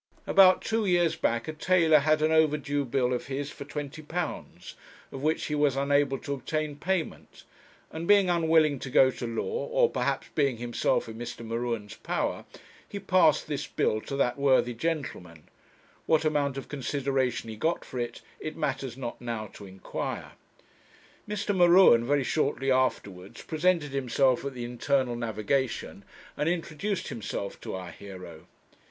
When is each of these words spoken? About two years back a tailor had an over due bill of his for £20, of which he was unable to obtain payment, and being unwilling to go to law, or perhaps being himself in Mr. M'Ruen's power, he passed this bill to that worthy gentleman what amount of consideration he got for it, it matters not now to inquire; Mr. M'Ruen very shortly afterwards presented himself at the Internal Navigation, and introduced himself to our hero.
About 0.25 0.63
two 0.63 0.83
years 0.87 1.15
back 1.15 1.47
a 1.47 1.53
tailor 1.53 1.99
had 1.99 2.23
an 2.23 2.31
over 2.31 2.57
due 2.57 2.85
bill 2.85 3.13
of 3.13 3.27
his 3.27 3.51
for 3.51 3.65
£20, 3.65 4.73
of 5.11 5.21
which 5.21 5.45
he 5.45 5.53
was 5.53 5.75
unable 5.75 6.17
to 6.17 6.33
obtain 6.33 6.75
payment, 6.75 7.43
and 7.91 8.07
being 8.07 8.27
unwilling 8.27 8.79
to 8.79 8.89
go 8.89 9.11
to 9.11 9.27
law, 9.27 9.67
or 9.67 9.91
perhaps 9.91 10.27
being 10.33 10.57
himself 10.57 11.07
in 11.07 11.19
Mr. 11.19 11.45
M'Ruen's 11.45 11.97
power, 11.97 12.45
he 12.89 12.97
passed 12.99 13.45
this 13.45 13.67
bill 13.67 14.01
to 14.01 14.15
that 14.15 14.39
worthy 14.39 14.73
gentleman 14.73 15.43
what 16.07 16.25
amount 16.25 16.57
of 16.57 16.67
consideration 16.67 17.47
he 17.51 17.55
got 17.55 17.85
for 17.85 17.99
it, 17.99 18.21
it 18.39 18.57
matters 18.57 18.97
not 18.97 19.21
now 19.21 19.45
to 19.53 19.67
inquire; 19.67 20.31
Mr. 21.29 21.55
M'Ruen 21.55 22.03
very 22.07 22.23
shortly 22.23 22.71
afterwards 22.71 23.43
presented 23.43 23.91
himself 23.91 24.43
at 24.43 24.55
the 24.55 24.65
Internal 24.65 25.15
Navigation, 25.15 26.03
and 26.35 26.49
introduced 26.49 27.09
himself 27.09 27.61
to 27.61 27.75
our 27.75 27.91
hero. 27.91 28.47